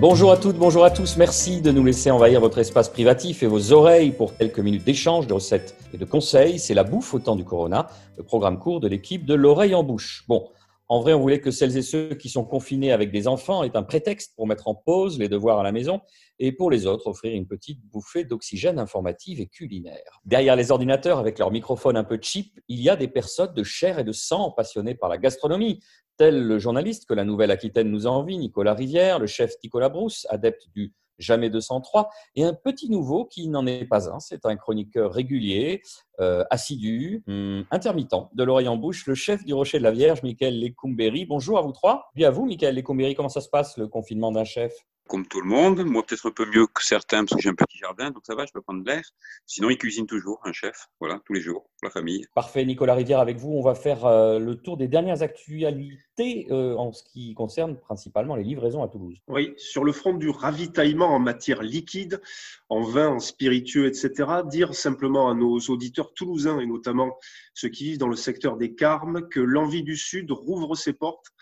Bonjour 0.00 0.30
à 0.30 0.36
toutes, 0.36 0.56
bonjour 0.56 0.84
à 0.84 0.92
tous. 0.92 1.16
Merci 1.16 1.60
de 1.60 1.72
nous 1.72 1.84
laisser 1.84 2.12
envahir 2.12 2.40
votre 2.40 2.58
espace 2.58 2.88
privatif 2.88 3.42
et 3.42 3.48
vos 3.48 3.72
oreilles 3.72 4.12
pour 4.12 4.36
quelques 4.36 4.60
minutes 4.60 4.84
d'échange, 4.84 5.26
de 5.26 5.34
recettes 5.34 5.74
et 5.92 5.96
de 5.96 6.04
conseils. 6.04 6.60
C'est 6.60 6.72
la 6.74 6.84
bouffe 6.84 7.14
au 7.14 7.18
temps 7.18 7.34
du 7.34 7.42
corona, 7.42 7.88
le 8.16 8.22
programme 8.22 8.60
court 8.60 8.78
de 8.78 8.86
l'équipe 8.86 9.26
de 9.26 9.34
l'oreille 9.34 9.74
en 9.74 9.82
bouche. 9.82 10.24
Bon, 10.28 10.50
en 10.90 11.00
vrai, 11.00 11.12
on 11.12 11.20
voulait 11.20 11.40
que 11.40 11.50
celles 11.50 11.76
et 11.76 11.82
ceux 11.82 12.14
qui 12.14 12.30
sont 12.30 12.44
confinés 12.44 12.92
avec 12.92 13.10
des 13.10 13.28
enfants 13.28 13.62
aient 13.62 13.76
un 13.76 13.82
prétexte 13.82 14.34
pour 14.36 14.46
mettre 14.46 14.68
en 14.68 14.74
pause 14.74 15.18
les 15.18 15.28
devoirs 15.28 15.58
à 15.58 15.62
la 15.62 15.70
maison 15.70 16.00
et 16.38 16.50
pour 16.50 16.70
les 16.70 16.86
autres 16.86 17.08
offrir 17.08 17.34
une 17.34 17.46
petite 17.46 17.80
bouffée 17.90 18.24
d'oxygène 18.24 18.78
informative 18.78 19.38
et 19.40 19.46
culinaire. 19.46 20.20
Derrière 20.24 20.56
les 20.56 20.70
ordinateurs, 20.70 21.18
avec 21.18 21.38
leur 21.38 21.50
microphone 21.50 21.98
un 21.98 22.04
peu 22.04 22.18
cheap, 22.22 22.58
il 22.68 22.80
y 22.80 22.88
a 22.88 22.96
des 22.96 23.08
personnes 23.08 23.52
de 23.52 23.62
chair 23.62 23.98
et 23.98 24.04
de 24.04 24.12
sang 24.12 24.50
passionnées 24.50 24.94
par 24.94 25.10
la 25.10 25.18
gastronomie, 25.18 25.80
tel 26.16 26.42
le 26.42 26.58
journaliste 26.58 27.06
que 27.06 27.14
la 27.14 27.24
Nouvelle-Aquitaine 27.24 27.90
nous 27.90 28.06
envie, 28.06 28.38
Nicolas 28.38 28.74
Rivière, 28.74 29.18
le 29.18 29.26
chef 29.26 29.52
Nicolas 29.62 29.90
Brousse, 29.90 30.26
adepte 30.30 30.68
du 30.74 30.94
jamais 31.18 31.50
203, 31.50 32.10
et 32.36 32.44
un 32.44 32.54
petit 32.54 32.90
nouveau 32.90 33.24
qui 33.24 33.48
n'en 33.48 33.66
est 33.66 33.84
pas 33.84 34.10
un. 34.10 34.20
C'est 34.20 34.46
un 34.46 34.56
chroniqueur 34.56 35.12
régulier, 35.12 35.82
euh, 36.20 36.44
assidu, 36.50 37.22
hum, 37.26 37.64
intermittent, 37.70 38.28
de 38.32 38.44
l'oreille 38.44 38.68
en 38.68 38.76
bouche, 38.76 39.06
le 39.06 39.14
chef 39.14 39.44
du 39.44 39.54
Rocher 39.54 39.78
de 39.78 39.84
la 39.84 39.90
Vierge, 39.90 40.22
Michael 40.22 40.60
Lecumberi. 40.60 41.26
Bonjour 41.26 41.58
à 41.58 41.62
vous 41.62 41.72
trois. 41.72 42.08
Bien 42.14 42.28
à 42.28 42.30
vous, 42.30 42.44
Michael 42.46 42.74
Lecumberi, 42.74 43.14
comment 43.14 43.28
ça 43.28 43.40
se 43.40 43.48
passe 43.48 43.76
le 43.76 43.88
confinement 43.88 44.32
d'un 44.32 44.44
chef? 44.44 44.72
Comme 45.08 45.26
tout 45.26 45.40
le 45.40 45.48
monde. 45.48 45.84
Moi, 45.84 46.04
peut-être 46.06 46.28
un 46.28 46.30
peu 46.30 46.46
mieux 46.46 46.66
que 46.66 46.84
certains 46.84 47.24
parce 47.24 47.34
que 47.34 47.42
j'ai 47.42 47.48
un 47.48 47.54
petit 47.54 47.78
jardin, 47.78 48.10
donc 48.10 48.22
ça 48.24 48.34
va, 48.34 48.46
je 48.46 48.52
peux 48.52 48.60
prendre 48.60 48.84
de 48.84 48.88
l'air. 48.88 49.02
Sinon, 49.46 49.70
il 49.70 49.78
cuisine 49.78 50.06
toujours, 50.06 50.40
un 50.44 50.52
chef, 50.52 50.86
voilà, 51.00 51.20
tous 51.24 51.32
les 51.32 51.40
jours, 51.40 51.62
pour 51.62 51.88
la 51.88 51.90
famille. 51.90 52.26
Parfait, 52.34 52.64
Nicolas 52.64 52.94
Rivière, 52.94 53.18
avec 53.18 53.38
vous, 53.38 53.50
on 53.50 53.62
va 53.62 53.74
faire 53.74 54.06
euh, 54.06 54.38
le 54.38 54.54
tour 54.56 54.76
des 54.76 54.86
dernières 54.86 55.22
actualités 55.22 56.46
euh, 56.50 56.76
en 56.76 56.92
ce 56.92 57.02
qui 57.02 57.34
concerne 57.34 57.76
principalement 57.76 58.36
les 58.36 58.44
livraisons 58.44 58.82
à 58.82 58.88
Toulouse. 58.88 59.18
Oui, 59.26 59.54
sur 59.56 59.84
le 59.84 59.92
front 59.92 60.14
du 60.14 60.28
ravitaillement 60.28 61.08
en 61.08 61.18
matière 61.18 61.62
liquide, 61.62 62.20
en 62.68 62.82
vin, 62.82 63.08
en 63.08 63.18
spiritueux, 63.18 63.86
etc., 63.86 64.12
dire 64.44 64.74
simplement 64.74 65.30
à 65.30 65.34
nos 65.34 65.58
auditeurs 65.58 66.12
toulousains 66.14 66.60
et 66.60 66.66
notamment 66.66 67.18
ceux 67.54 67.68
qui 67.68 67.84
vivent 67.84 67.98
dans 67.98 68.08
le 68.08 68.16
secteur 68.16 68.56
des 68.56 68.74
Carmes 68.74 69.28
que 69.28 69.40
l'envie 69.40 69.82
du 69.82 69.96
Sud 69.96 70.30
rouvre 70.30 70.74
ses 70.74 70.92
portes 70.92 71.32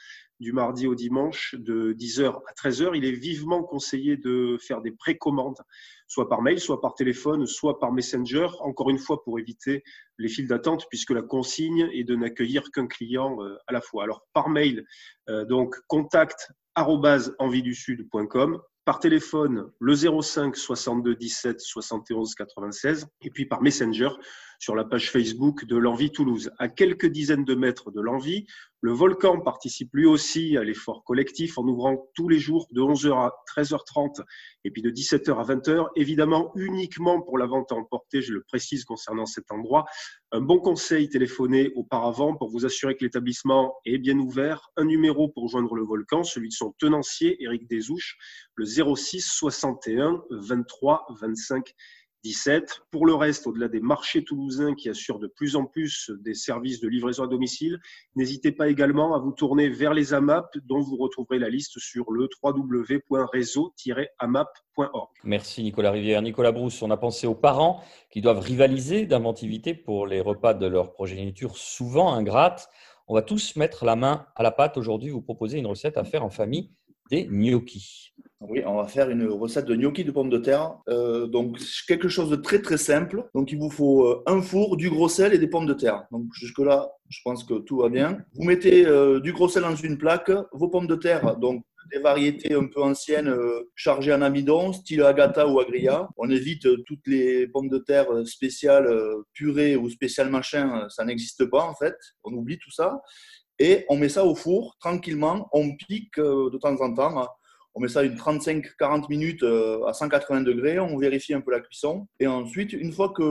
du 0.41 0.53
mardi 0.53 0.87
au 0.87 0.95
dimanche 0.95 1.55
de 1.59 1.93
10h 1.93 2.41
à 2.47 2.53
13h. 2.53 2.93
Il 2.95 3.05
est 3.05 3.13
vivement 3.13 3.63
conseillé 3.63 4.17
de 4.17 4.59
faire 4.61 4.83
des 4.83 4.93
précommandes, 4.93 5.61
soit 6.07 6.29
par 6.29 6.43
mail, 6.43 6.61
soit 6.61 6.81
par 6.81 6.95
téléphone, 6.95 7.47
soit 7.47 7.79
par 7.79 7.93
Messenger, 7.93 8.49
encore 8.61 8.91
une 8.91 8.99
fois 8.99 9.23
pour 9.25 9.39
éviter 9.39 9.83
les 10.19 10.29
files 10.29 10.49
d'attente, 10.49 10.87
puisque 10.89 11.11
la 11.11 11.23
consigne 11.23 11.89
est 11.93 12.05
de 12.05 12.17
n'accueillir 12.17 12.71
qu'un 12.71 12.87
client 12.87 13.43
euh, 13.43 13.57
à 13.67 13.73
la 13.73 13.81
fois. 13.81 14.05
Alors 14.05 14.27
par 14.33 14.49
mail, 14.49 14.85
euh, 15.29 15.45
donc 15.45 15.77
contact 15.89 16.51
sud.com 17.75 18.61
par 18.87 19.01
téléphone 19.01 19.69
le 19.81 19.95
05 19.97 20.57
62 20.57 21.17
17 21.17 21.61
71 21.61 22.37
96 22.37 23.09
et 23.21 23.31
puis 23.31 23.45
par 23.45 23.61
Messenger 23.61 24.11
sur 24.61 24.77
la 24.77 24.85
page 24.85 25.11
Facebook 25.11 25.65
de 25.65 25.77
l'Envie 25.77 26.13
Toulouse. 26.13 26.53
À 26.59 26.69
quelques 26.69 27.07
dizaines 27.07 27.45
de 27.45 27.57
mètres 27.57 27.91
de 27.91 28.01
l'Envie, 28.01 28.47
le 28.81 28.93
volcan 28.93 29.41
participe 29.41 29.91
lui 29.93 30.07
aussi 30.07 30.57
à 30.57 30.63
l'effort 30.63 31.03
collectif 31.03 31.59
en 31.59 31.65
ouvrant 31.65 32.09
tous 32.15 32.29
les 32.29 32.39
jours 32.39 32.69
de 32.71 32.81
11h 32.81 33.13
à 33.13 33.35
13h30 33.57 34.23
et 34.67 34.71
puis 34.73 34.83
de 34.83 34.91
17h 34.91 35.39
à 35.39 35.45
20h, 35.45 35.91
évidemment 35.95 36.51
uniquement 36.57 37.23
pour 37.23 37.39
la 37.39 37.47
vente 37.47 37.71
à 37.71 37.77
emporter, 37.77 38.21
je 38.21 38.33
le 38.33 38.43
précise 38.43 38.85
concernant 38.85 39.25
cet 39.25 39.53
endroit. 39.53 39.85
Un 40.33 40.41
bon 40.41 40.59
conseil 40.59 41.09
téléphoné 41.09 41.71
auparavant 41.77 42.35
pour 42.35 42.51
vous 42.51 42.67
assurer 42.67 42.97
que 42.97 43.05
l'établissement 43.05 43.77
est 43.85 43.99
bien 43.99 44.19
ouvert. 44.19 44.73
Un 44.77 44.85
numéro 44.85 45.29
pour 45.29 45.49
joindre 45.49 45.77
le 45.77 45.85
volcan, 45.85 46.25
celui 46.25 46.49
de 46.49 46.53
son 46.55 46.73
tenancier, 46.73 47.41
Éric 47.45 47.69
Desouches, 47.69 48.19
le 48.57 48.65
06 48.65 49.21
61 49.21 50.25
23 50.31 51.07
25 51.21 51.73
17. 52.27 52.83
Pour 52.91 53.07
le 53.07 53.15
reste, 53.15 53.47
au-delà 53.47 53.69
des 53.69 53.79
marchés 53.79 54.25
toulousains 54.25 54.75
qui 54.75 54.89
assurent 54.89 55.21
de 55.21 55.29
plus 55.29 55.55
en 55.55 55.65
plus 55.65 56.11
des 56.25 56.35
services 56.35 56.81
de 56.81 56.89
livraison 56.89 57.23
à 57.23 57.29
domicile, 57.29 57.79
n'hésitez 58.17 58.51
pas 58.51 58.69
également 58.69 59.15
à 59.15 59.21
vous 59.21 59.31
tourner 59.31 59.69
vers 59.69 59.95
les 59.95 60.13
AMAP 60.13 60.59
dont 60.65 60.81
vous 60.81 60.97
retrouverez 60.97 61.39
la 61.39 61.49
liste 61.49 61.79
sur 61.79 62.11
le 62.11 62.29
www.réseau-amap.org. 62.43 65.09
Merci 65.23 65.63
Nicolas 65.63 65.93
Rivière. 65.93 66.21
Nicolas 66.21 66.51
Brousse, 66.51 66.83
on 66.83 66.91
a 66.91 66.97
pensé 66.97 67.29
aux 67.29 67.37
parents 67.37 67.81
qui 68.11 68.21
doivent 68.21 68.41
rivaliser 68.41 69.07
d'inventivité 69.07 69.75
pour 69.75 70.09
les 70.09 70.21
repas 70.21 70.55
de 70.55 70.67
leur 70.67 70.95
progéniture 70.95 71.57
souvent 71.57 72.13
ingrate. 72.13 72.69
On 73.07 73.15
va 73.15 73.23
tous 73.23 73.55
mettre 73.55 73.85
la 73.85 73.95
main 73.95 74.27
à 74.35 74.43
la 74.43 74.51
pâte 74.51 74.77
aujourd'hui, 74.77 75.11
vous 75.11 75.23
proposer 75.23 75.59
une 75.59 75.69
recette 75.69 75.97
à 75.97 76.03
faire 76.03 76.25
en 76.25 76.31
famille 76.31 76.73
des 77.09 77.29
gnocchis. 77.31 78.16
Oui, 78.41 78.63
on 78.67 78.77
va 78.77 78.87
faire 78.87 79.09
une 79.09 79.27
recette 79.27 79.65
de 79.65 79.75
gnocchi 79.75 80.05
de 80.05 80.11
pommes 80.11 80.29
de 80.29 80.37
terre. 80.37 80.77
Euh, 80.89 81.27
donc, 81.27 81.59
quelque 81.89 82.09
chose 82.09 82.29
de 82.29 82.37
très 82.37 82.61
très 82.61 82.77
simple. 82.77 83.27
Donc, 83.35 83.51
il 83.51 83.59
vous 83.59 83.71
faut 83.71 84.07
euh, 84.07 84.23
un 84.27 84.43
four, 84.43 84.77
du 84.77 84.91
gros 84.91 85.09
sel 85.09 85.33
et 85.33 85.39
des 85.39 85.49
pommes 85.49 85.65
de 85.65 85.73
terre. 85.73 86.05
Donc, 86.11 86.27
jusque-là, 86.35 86.91
je 87.09 87.19
pense 87.25 87.45
que 87.45 87.55
tout 87.55 87.79
va 87.79 87.89
bien. 87.89 88.19
Vous 88.35 88.45
mettez 88.45 88.87
euh, 88.87 89.21
du 89.21 89.33
gros 89.33 89.49
sel 89.49 89.63
dans 89.63 89.75
une 89.75 89.97
plaque, 89.97 90.31
vos 90.53 90.69
pommes 90.69 90.87
de 90.87 90.97
terre, 90.97 91.37
donc 91.39 91.65
des 91.91 92.01
variétés 92.01 92.53
un 92.53 92.67
peu 92.67 92.83
anciennes 92.83 93.33
chargées 93.77 94.13
en 94.13 94.21
amidon, 94.21 94.73
style 94.73 95.05
agata 95.05 95.47
ou 95.47 95.61
agria. 95.61 96.09
On 96.17 96.29
évite 96.29 96.67
toutes 96.85 97.07
les 97.07 97.47
pommes 97.47 97.69
de 97.69 97.79
terre 97.79 98.09
spéciales 98.27 98.89
purées 99.33 99.77
ou 99.77 99.89
spéciales 99.89 100.29
machin, 100.29 100.85
ça 100.89 101.05
n'existe 101.05 101.45
pas 101.45 101.63
en 101.63 101.77
fait. 101.77 101.95
On 102.25 102.33
oublie 102.33 102.59
tout 102.59 102.73
ça. 102.73 103.01
Et 103.61 103.87
on 103.89 103.97
met 103.97 104.09
ça 104.09 104.25
au 104.25 104.35
four 104.35 104.77
tranquillement. 104.81 105.49
On 105.53 105.77
pique 105.77 106.19
de 106.19 106.59
temps 106.59 106.75
en 106.81 106.93
temps 106.93 107.29
on 107.77 107.81
met 107.81 107.89
ça 107.89 108.03
une 108.03 108.15
35-40 108.15 109.11
minutes 109.11 109.43
euh, 109.43 109.85
à 109.85 109.93
180 109.93 110.41
degrés, 110.41 110.79
on 110.81 110.97
vérifie 110.97 111.35
un 111.35 111.43
peu 111.43 111.51
la 111.51 111.61
cuisson. 111.61 112.07
Et 112.19 112.27
ensuite, 112.27 112.73
une 112.73 112.91
fois 112.91 113.13
que 113.15 113.23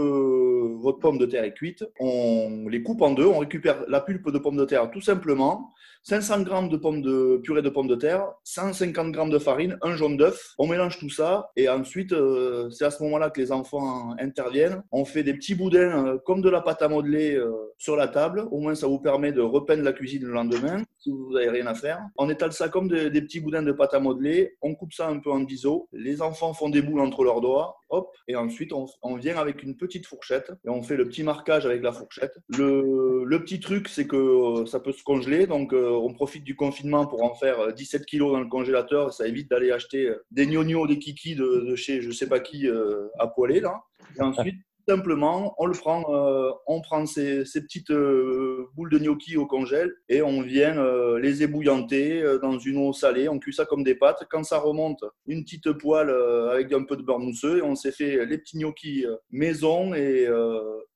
votre 0.81 0.99
pomme 0.99 1.17
de 1.17 1.25
terre 1.25 1.43
est 1.43 1.53
cuite, 1.53 1.83
on 1.99 2.67
les 2.69 2.83
coupe 2.83 3.01
en 3.01 3.11
deux, 3.13 3.25
on 3.25 3.39
récupère 3.39 3.83
la 3.87 4.01
pulpe 4.01 4.29
de 4.29 4.37
pomme 4.37 4.57
de 4.57 4.65
terre 4.65 4.91
tout 4.91 5.01
simplement, 5.01 5.73
500 6.03 6.45
g 6.45 6.69
de, 6.69 6.77
pommes 6.77 7.01
de 7.01 7.41
purée 7.43 7.63
de 7.63 7.69
pommes 7.69 7.87
de 7.87 7.95
terre, 7.95 8.27
150 8.43 9.15
g 9.15 9.29
de 9.31 9.39
farine, 9.39 9.79
un 9.81 9.95
jaune 9.95 10.15
d'œuf. 10.15 10.53
On 10.59 10.67
mélange 10.67 10.99
tout 10.99 11.09
ça 11.09 11.49
et 11.55 11.67
ensuite, 11.67 12.13
euh, 12.13 12.69
c'est 12.69 12.85
à 12.85 12.91
ce 12.91 13.01
moment-là 13.01 13.31
que 13.31 13.41
les 13.41 13.51
enfants 13.51 14.13
interviennent. 14.19 14.83
On 14.91 15.05
fait 15.05 15.23
des 15.23 15.33
petits 15.33 15.55
boudins 15.55 16.05
euh, 16.05 16.17
comme 16.23 16.41
de 16.41 16.49
la 16.51 16.61
pâte 16.61 16.83
à 16.83 16.87
modeler 16.87 17.41
sur 17.79 17.95
la 17.95 18.07
table. 18.07 18.47
Au 18.51 18.59
moins, 18.59 18.75
ça 18.75 18.85
vous 18.85 18.99
permet 18.99 19.31
de 19.31 19.41
repeindre 19.41 19.81
la 19.81 19.93
cuisine 19.93 20.23
le 20.23 20.33
lendemain 20.33 20.83
si 20.99 21.09
vous 21.09 21.33
n'avez 21.33 21.49
rien 21.49 21.65
à 21.65 21.73
faire. 21.73 21.99
On 22.17 22.29
étale 22.29 22.51
ça 22.51 22.69
comme 22.69 22.87
des 22.87 23.21
petits 23.21 23.39
boudins 23.39 23.63
de 23.63 23.71
pâte 23.71 23.95
à 23.95 23.99
modeler 23.99 24.34
on 24.61 24.75
coupe 24.75 24.93
ça 24.93 25.07
un 25.07 25.19
peu 25.19 25.31
en 25.31 25.41
biseau, 25.41 25.87
les 25.91 26.21
enfants 26.21 26.53
font 26.53 26.69
des 26.69 26.81
boules 26.81 26.99
entre 26.99 27.23
leurs 27.23 27.41
doigts, 27.41 27.77
hop, 27.89 28.15
et 28.27 28.35
ensuite 28.35 28.71
on, 28.73 29.15
vient 29.15 29.37
avec 29.37 29.63
une 29.63 29.75
petite 29.77 30.05
fourchette 30.05 30.51
et 30.65 30.69
on 30.69 30.81
fait 30.81 30.97
le 30.97 31.07
petit 31.07 31.23
marquage 31.23 31.65
avec 31.65 31.81
la 31.81 31.91
fourchette. 31.91 32.33
Le, 32.49 33.37
petit 33.39 33.59
truc, 33.59 33.89
c'est 33.89 34.07
que 34.07 34.15
euh, 34.15 34.65
ça 34.65 34.79
peut 34.79 34.91
se 34.91 35.03
congeler, 35.03 35.45
donc 35.45 35.73
euh, 35.73 35.89
on 35.89 36.13
profite 36.13 36.43
du 36.43 36.55
confinement 36.55 37.05
pour 37.05 37.23
en 37.23 37.35
faire 37.35 37.73
17 37.73 38.01
euh, 38.01 38.05
kilos 38.05 38.31
dans 38.31 38.39
le 38.39 38.47
congélateur, 38.47 39.13
ça 39.13 39.27
évite 39.27 39.49
d'aller 39.49 39.71
acheter 39.71 40.11
des 40.31 40.47
gnognos, 40.47 40.87
des 40.87 40.99
kikis 40.99 41.35
de, 41.35 41.75
chez 41.75 42.01
je 42.01 42.11
sais 42.11 42.27
pas 42.27 42.39
qui 42.39 42.67
à 43.19 43.27
poêler 43.27 43.59
là. 43.59 43.83
Et 44.17 44.21
ensuite, 44.21 44.55
simplement, 44.87 45.55
on 45.57 45.65
le 45.65 45.73
prend, 45.73 46.03
euh, 46.09 46.51
on 46.67 46.81
prend 46.81 47.05
ces, 47.05 47.43
petites 47.43 47.91
euh, 47.91 48.67
boules 48.75 48.91
de 48.91 48.99
gnocchi 48.99 49.37
au 49.37 49.45
congèle 49.45 49.91
et 50.09 50.21
on 50.21 50.41
vient 50.41 50.77
euh, 50.77 51.19
les 51.19 51.43
ébouillanter 51.43 52.23
dans 52.41 52.57
une 52.57 52.77
eau 52.77 52.93
salée. 52.93 53.29
On 53.29 53.39
cuit 53.39 53.53
ça 53.53 53.65
comme 53.65 53.83
des 53.83 53.95
pâtes. 53.95 54.23
Quand 54.29 54.43
ça 54.43 54.59
remonte, 54.59 55.03
une 55.27 55.43
petite 55.43 55.71
poêle 55.73 56.09
avec 56.51 56.71
un 56.73 56.83
peu 56.83 56.95
de 56.95 57.01
beurre 57.01 57.19
mousseux 57.19 57.59
et 57.59 57.61
on 57.61 57.75
s'est 57.75 57.91
fait 57.91 58.25
les 58.25 58.37
petits 58.37 58.57
gnocchis 58.57 59.05
maison 59.31 59.93
et, 59.93 60.27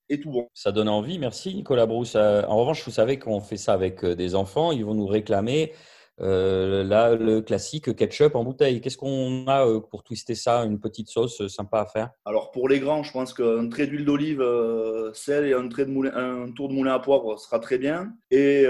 et 0.09 0.19
tout 0.19 0.31
bon. 0.31 0.47
Ça 0.53 0.71
donne 0.71 0.89
envie, 0.89 1.19
merci 1.19 1.53
Nicolas 1.53 1.85
Brousse. 1.85 2.15
En 2.15 2.57
revanche, 2.57 2.83
vous 2.85 2.91
savez 2.91 3.19
qu'on 3.19 3.41
fait 3.41 3.57
ça 3.57 3.73
avec 3.73 4.05
des 4.05 4.35
enfants, 4.35 4.71
ils 4.71 4.85
vont 4.85 4.95
nous 4.95 5.07
réclamer 5.07 5.73
euh, 6.21 6.83
là, 6.83 7.15
le 7.15 7.41
classique 7.41 7.95
ketchup 7.95 8.35
en 8.35 8.43
bouteille. 8.43 8.81
Qu'est-ce 8.81 8.97
qu'on 8.97 9.47
a 9.47 9.65
euh, 9.65 9.79
pour 9.79 10.03
twister 10.03 10.35
ça 10.35 10.63
Une 10.65 10.79
petite 10.79 11.09
sauce 11.09 11.41
euh, 11.41 11.47
sympa 11.47 11.79
à 11.79 11.85
faire? 11.85 12.09
Alors, 12.25 12.51
pour 12.51 12.67
les 12.67 12.79
grands, 12.79 13.03
je 13.03 13.11
pense 13.11 13.33
qu'un 13.33 13.69
trait 13.69 13.87
d'huile 13.87 14.05
d'olive, 14.05 14.43
sel 15.13 15.45
et 15.45 15.53
un, 15.53 15.67
trait 15.67 15.85
de 15.85 15.91
moulin, 15.91 16.11
un 16.15 16.51
tour 16.51 16.69
de 16.69 16.73
moulin 16.73 16.93
à 16.93 16.99
poivre 16.99 17.37
sera 17.37 17.59
très 17.59 17.77
bien. 17.77 18.13
Et, 18.31 18.67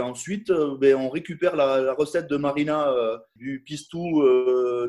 ensuite, 0.00 0.50
ben, 0.80 0.96
on 0.96 1.08
récupère 1.08 1.56
la, 1.56 1.94
recette 1.94 2.28
de 2.28 2.36
Marina 2.36 2.92
du 3.36 3.62
pistou 3.64 4.22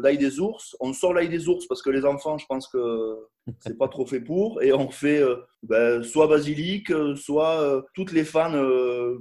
d'ail 0.01 0.17
des 0.17 0.39
ours. 0.39 0.75
On 0.79 0.93
sort 0.93 1.13
l'ail 1.13 1.29
des 1.29 1.47
ours 1.47 1.65
parce 1.67 1.81
que 1.81 1.89
les 1.89 2.05
enfants, 2.05 2.37
je 2.37 2.45
pense 2.45 2.67
que 2.67 3.17
c'est 3.59 3.77
pas 3.77 3.87
trop 3.87 4.05
fait 4.05 4.21
pour. 4.21 4.61
Et 4.61 4.73
on 4.73 4.89
fait 4.89 5.21
ben, 5.63 6.03
soit 6.03 6.27
basilic, 6.27 6.91
soit 7.15 7.83
toutes 7.93 8.11
les 8.11 8.23
fans 8.23 8.53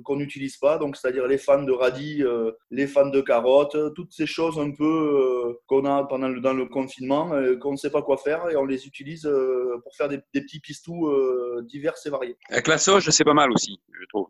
qu'on 0.04 0.16
n'utilise 0.16 0.56
pas. 0.56 0.78
Donc, 0.78 0.96
c'est-à-dire 0.96 1.26
les 1.26 1.38
fans 1.38 1.62
de 1.62 1.72
radis 1.72 2.22
les 2.70 2.86
fans 2.86 3.08
de 3.08 3.20
carottes, 3.20 3.76
toutes 3.94 4.12
ces 4.12 4.26
choses 4.26 4.58
un 4.58 4.70
peu 4.70 4.84
euh, 4.84 5.60
qu'on 5.66 5.84
a 5.84 6.04
pendant 6.04 6.28
le, 6.28 6.40
dans 6.40 6.54
le 6.54 6.66
confinement, 6.66 7.32
euh, 7.32 7.56
qu'on 7.56 7.72
ne 7.72 7.76
sait 7.76 7.90
pas 7.90 8.02
quoi 8.02 8.16
faire 8.16 8.48
et 8.50 8.56
on 8.56 8.64
les 8.64 8.86
utilise 8.86 9.26
euh, 9.26 9.78
pour 9.82 9.94
faire 9.94 10.08
des, 10.08 10.18
petits 10.32 10.60
pistous 10.60 11.10
divers 11.64 11.94
et 12.04 12.10
variés. 12.10 12.36
Avec 12.48 12.66
la 12.66 12.78
sauce, 12.78 13.08
c'est 13.10 13.24
pas 13.24 13.34
mal 13.34 13.50
aussi, 13.52 13.80
je 13.92 14.06
trouve. 14.08 14.28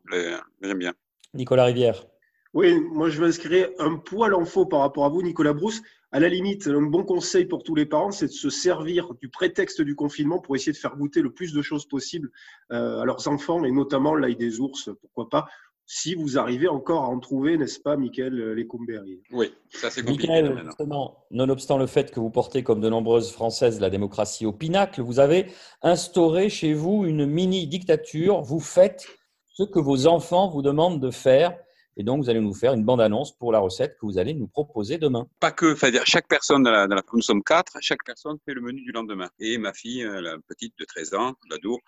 J'aime 0.63 0.79
bien. 0.79 0.93
Nicolas 1.35 1.65
Rivière. 1.65 2.05
Oui, 2.55 2.79
moi 2.81 3.09
je 3.09 3.21
m'inscrire 3.21 3.71
un 3.79 3.97
poil 3.97 4.35
en 4.35 4.45
faux 4.45 4.67
par 4.67 4.81
rapport 4.81 5.07
à 5.07 5.09
vous, 5.09 5.23
Nicolas 5.23 5.55
Brousse. 5.55 5.81
À 6.11 6.21
la 6.21 6.29
limite, 6.29 6.67
un 6.67 6.83
bon 6.83 7.05
conseil 7.05 7.47
pour 7.47 7.63
tous 7.63 7.75
les 7.75 7.87
parents, 7.87 8.11
c'est 8.11 8.27
de 8.27 8.33
se 8.33 8.51
servir 8.51 9.15
du 9.23 9.31
prétexte 9.31 9.81
du 9.81 9.95
confinement 9.95 10.39
pour 10.39 10.55
essayer 10.55 10.73
de 10.73 10.77
faire 10.77 10.97
goûter 10.97 11.23
le 11.23 11.33
plus 11.33 11.55
de 11.55 11.63
choses 11.63 11.87
possible 11.87 12.31
euh, 12.71 13.01
à 13.01 13.07
leurs 13.07 13.29
enfants, 13.29 13.65
et 13.65 13.71
notamment 13.71 14.15
l'ail 14.15 14.37
des 14.37 14.61
ours, 14.61 14.91
pourquoi 15.01 15.31
pas, 15.31 15.47
si 15.87 16.15
vous 16.15 16.39
arrivez 16.39 16.69
encore 16.69 17.05
à 17.05 17.09
en 17.09 17.19
trouver, 17.19 17.57
n'est-ce 17.57 17.81
pas, 17.81 17.97
Michael 17.97 18.35
Lecoumberry 18.35 19.23
Oui, 19.31 19.53
ça 19.71 19.91
c'est 19.91 20.03
compliqué. 20.03 20.29
Michael, 20.29 20.63
justement, 20.65 21.25
nonobstant 21.31 21.77
le 21.77 21.87
fait 21.87 22.11
que 22.11 22.21
vous 22.21 22.31
portez, 22.31 22.63
comme 22.63 22.81
de 22.81 22.89
nombreuses 22.89 23.33
Françaises, 23.33 23.81
la 23.81 23.91
démocratie 23.91 24.47
au 24.47 24.53
pinacle, 24.53 25.03
vous 25.03 25.21
avez 25.21 25.47
instauré 25.83 26.49
chez 26.49 26.73
vous 26.73 27.05
une 27.05 27.27
mini-dictature. 27.27 28.43
Vous 28.43 28.61
faites 28.61 29.07
ce 29.49 29.65
que 29.65 29.81
vos 29.81 30.07
enfants 30.07 30.49
vous 30.49 30.63
demandent 30.63 31.01
de 31.01 31.11
faire 31.11 31.59
et 31.97 32.03
donc, 32.05 32.23
vous 32.23 32.31
allez 32.31 32.41
nous 32.41 32.55
faire 32.55 32.73
une 32.73 32.85
bande-annonce 32.85 33.37
pour 33.37 33.53
la 33.53 33.59
recette 33.59 33.97
que 34.01 34.07
vous 34.07 34.19
allez 34.19 34.33
nous 34.33 34.47
proposer 34.47 34.97
demain. 34.97 35.27
Pas 35.41 35.51
que, 35.51 35.75
c'est-à-dire 35.75 36.05
chaque 36.07 36.27
personne, 36.27 36.63
dans 36.63 36.71
la, 36.71 36.87
dans 36.87 36.95
la, 36.95 37.03
nous 37.13 37.21
sommes 37.21 37.43
quatre, 37.43 37.73
chaque 37.81 38.03
personne 38.05 38.39
fait 38.47 38.55
le 38.55 38.63
menu 38.63 38.81
du 38.81 38.93
lendemain. 38.93 39.29
Et 39.39 39.59
ma 39.59 39.75
fille, 39.75 40.03
euh, 40.03 40.23
la 40.23 40.37
petite 40.49 40.75
de 40.79 40.85
13 40.87 41.15
ans, 41.15 41.35
l'ado, 41.51 41.79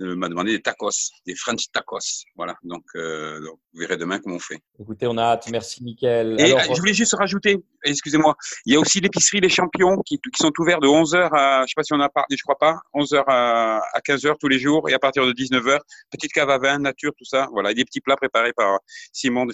euh, 0.00 0.16
m'a 0.16 0.28
demandé 0.28 0.52
des 0.52 0.62
tacos, 0.62 1.12
des 1.26 1.36
French 1.36 1.70
tacos. 1.72 2.24
Voilà, 2.36 2.56
donc, 2.64 2.84
euh, 2.96 3.40
donc, 3.40 3.60
vous 3.72 3.80
verrez 3.80 3.96
demain 3.96 4.18
comment 4.18 4.36
on 4.36 4.40
fait. 4.40 4.60
Écoutez, 4.80 5.06
on 5.06 5.16
a 5.16 5.22
hâte. 5.22 5.48
Merci, 5.50 5.84
Mickaël. 5.84 6.40
Et 6.40 6.52
Alors, 6.52 6.74
je 6.74 6.80
voulais 6.80 6.94
juste 6.94 7.14
rajouter, 7.14 7.62
excusez-moi, 7.84 8.34
il 8.66 8.72
y 8.72 8.76
a 8.76 8.80
aussi 8.80 9.00
l'épicerie 9.00 9.40
Les 9.40 9.48
Champions 9.48 9.96
qui, 10.04 10.18
qui, 10.18 10.42
sont 10.42 10.52
ouverts 10.58 10.80
de 10.80 10.88
11h 10.88 11.28
à, 11.32 11.62
je 11.62 11.68
sais 11.68 11.74
pas 11.76 11.84
si 11.84 11.92
on 11.92 12.00
a 12.00 12.08
parlé, 12.08 12.36
je 12.36 12.42
crois 12.42 12.58
pas, 12.58 12.80
11h 12.94 13.22
à, 13.28 13.80
à 13.92 14.00
15h 14.00 14.38
tous 14.40 14.48
les 14.48 14.58
jours 14.58 14.88
et 14.90 14.92
à 14.92 14.98
partir 14.98 15.24
de 15.24 15.32
19h, 15.32 15.78
petite 16.10 16.32
cave 16.32 16.50
à 16.50 16.58
vin, 16.58 16.78
nature, 16.78 17.12
tout 17.16 17.24
ça. 17.24 17.48
Voilà, 17.52 17.70
et 17.70 17.74
des 17.74 17.84
petits 17.84 18.00
plats 18.00 18.16
préparés 18.16 18.52
par 18.52 18.80
Simon 19.12 19.46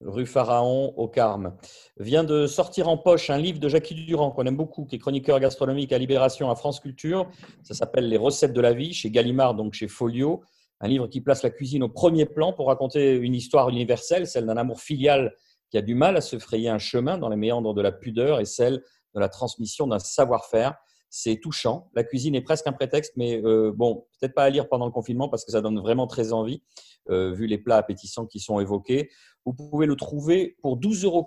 Rue 0.00 0.26
Pharaon 0.26 0.94
au 0.96 1.08
Carme. 1.08 1.56
Vient 1.98 2.24
de 2.24 2.46
sortir 2.46 2.88
en 2.88 2.98
poche 2.98 3.30
un 3.30 3.38
livre 3.38 3.58
de 3.58 3.68
Jackie 3.68 3.94
Durand 3.94 4.30
qu'on 4.30 4.46
aime 4.46 4.56
beaucoup, 4.56 4.84
qui 4.84 4.96
est 4.96 4.98
chroniqueur 4.98 5.40
gastronomique 5.40 5.92
à 5.92 5.98
Libération 5.98 6.50
à 6.50 6.54
France 6.54 6.80
Culture. 6.80 7.30
Ça 7.62 7.74
s'appelle 7.74 8.08
Les 8.08 8.16
recettes 8.16 8.52
de 8.52 8.60
la 8.60 8.72
vie 8.72 8.92
chez 8.92 9.10
Gallimard, 9.10 9.54
donc 9.54 9.74
chez 9.74 9.88
Folio. 9.88 10.42
Un 10.80 10.88
livre 10.88 11.06
qui 11.06 11.20
place 11.20 11.42
la 11.42 11.50
cuisine 11.50 11.84
au 11.84 11.88
premier 11.88 12.26
plan 12.26 12.52
pour 12.52 12.66
raconter 12.66 13.14
une 13.14 13.34
histoire 13.34 13.68
universelle, 13.68 14.26
celle 14.26 14.46
d'un 14.46 14.56
amour 14.56 14.80
filial 14.80 15.32
qui 15.70 15.78
a 15.78 15.82
du 15.82 15.94
mal 15.94 16.16
à 16.16 16.20
se 16.20 16.38
frayer 16.38 16.68
un 16.68 16.78
chemin 16.78 17.18
dans 17.18 17.30
les 17.30 17.36
méandres 17.36 17.72
de 17.72 17.80
la 17.80 17.92
pudeur 17.92 18.40
et 18.40 18.44
celle 18.44 18.82
de 19.14 19.20
la 19.20 19.28
transmission 19.28 19.86
d'un 19.86 19.98
savoir-faire. 19.98 20.74
C'est 21.08 21.40
touchant. 21.40 21.90
La 21.94 22.04
cuisine 22.04 22.34
est 22.34 22.42
presque 22.42 22.66
un 22.66 22.72
prétexte, 22.72 23.12
mais 23.16 23.40
euh, 23.44 23.72
bon, 23.74 24.06
peut-être 24.18 24.34
pas 24.34 24.44
à 24.44 24.50
lire 24.50 24.68
pendant 24.68 24.86
le 24.86 24.92
confinement 24.92 25.28
parce 25.28 25.44
que 25.44 25.52
ça 25.52 25.60
donne 25.60 25.78
vraiment 25.78 26.06
très 26.06 26.32
envie, 26.32 26.62
euh, 27.10 27.32
vu 27.32 27.46
les 27.46 27.58
plats 27.58 27.76
appétissants 27.76 28.26
qui 28.26 28.40
sont 28.40 28.60
évoqués. 28.60 29.10
Vous 29.44 29.52
pouvez 29.52 29.86
le 29.86 29.96
trouver 29.96 30.56
pour 30.62 30.78
12,99 30.78 31.04
euros 31.04 31.26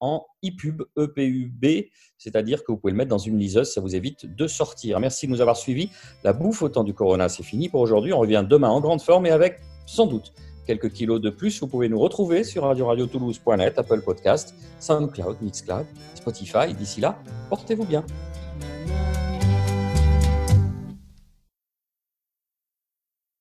en 0.00 0.24
EPUB, 0.42 0.82
EPUB, 0.96 1.88
c'est-à-dire 2.18 2.62
que 2.62 2.72
vous 2.72 2.78
pouvez 2.78 2.92
le 2.92 2.96
mettre 2.96 3.10
dans 3.10 3.18
une 3.18 3.38
liseuse, 3.38 3.72
ça 3.72 3.80
vous 3.80 3.96
évite 3.96 4.26
de 4.26 4.46
sortir. 4.46 5.00
Merci 5.00 5.26
de 5.26 5.32
nous 5.32 5.40
avoir 5.40 5.56
suivis. 5.56 5.90
La 6.22 6.32
bouffe 6.32 6.62
au 6.62 6.68
temps 6.68 6.84
du 6.84 6.94
Corona, 6.94 7.28
c'est 7.28 7.42
fini 7.42 7.68
pour 7.68 7.80
aujourd'hui. 7.80 8.12
On 8.12 8.20
revient 8.20 8.44
demain 8.48 8.68
en 8.68 8.80
grande 8.80 9.02
forme 9.02 9.26
et 9.26 9.30
avec, 9.30 9.58
sans 9.86 10.06
doute, 10.06 10.32
quelques 10.66 10.92
kilos 10.92 11.20
de 11.20 11.30
plus. 11.30 11.60
Vous 11.60 11.66
pouvez 11.66 11.88
nous 11.88 11.98
retrouver 11.98 12.44
sur 12.44 12.62
radio-radio-toulouse.net, 12.62 13.78
Apple 13.78 14.02
Podcast, 14.02 14.54
SoundCloud, 14.78 15.38
Mixcloud, 15.42 15.86
Spotify. 16.14 16.74
D'ici 16.74 17.00
là, 17.00 17.18
portez-vous 17.48 17.84
bien. 17.84 18.04